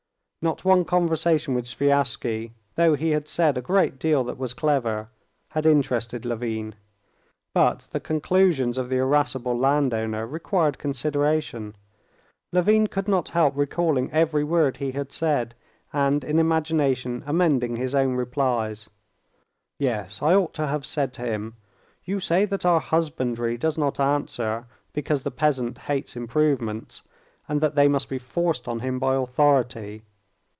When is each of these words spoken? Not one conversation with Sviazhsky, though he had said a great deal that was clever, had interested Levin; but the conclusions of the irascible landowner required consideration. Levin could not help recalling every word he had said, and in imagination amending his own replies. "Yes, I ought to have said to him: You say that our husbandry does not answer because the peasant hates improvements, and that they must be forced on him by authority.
Not 0.43 0.65
one 0.65 0.85
conversation 0.85 1.53
with 1.53 1.65
Sviazhsky, 1.67 2.53
though 2.73 2.95
he 2.95 3.11
had 3.11 3.27
said 3.27 3.59
a 3.59 3.61
great 3.61 3.99
deal 3.99 4.23
that 4.23 4.39
was 4.39 4.55
clever, 4.55 5.09
had 5.49 5.67
interested 5.67 6.25
Levin; 6.25 6.73
but 7.53 7.81
the 7.91 7.99
conclusions 7.99 8.79
of 8.79 8.89
the 8.89 8.97
irascible 8.97 9.55
landowner 9.55 10.25
required 10.25 10.79
consideration. 10.79 11.75
Levin 12.51 12.87
could 12.87 13.07
not 13.07 13.29
help 13.37 13.55
recalling 13.55 14.11
every 14.11 14.43
word 14.43 14.77
he 14.77 14.93
had 14.93 15.11
said, 15.11 15.53
and 15.93 16.23
in 16.23 16.39
imagination 16.39 17.21
amending 17.27 17.75
his 17.75 17.93
own 17.93 18.15
replies. 18.15 18.89
"Yes, 19.77 20.23
I 20.23 20.33
ought 20.33 20.55
to 20.55 20.65
have 20.65 20.87
said 20.87 21.13
to 21.13 21.21
him: 21.21 21.53
You 22.03 22.19
say 22.19 22.45
that 22.45 22.65
our 22.65 22.79
husbandry 22.79 23.59
does 23.59 23.77
not 23.77 23.99
answer 23.99 24.65
because 24.91 25.21
the 25.21 25.29
peasant 25.29 25.77
hates 25.77 26.15
improvements, 26.15 27.03
and 27.47 27.61
that 27.61 27.75
they 27.75 27.87
must 27.87 28.09
be 28.09 28.17
forced 28.17 28.67
on 28.67 28.79
him 28.79 28.97
by 28.97 29.13
authority. 29.13 30.01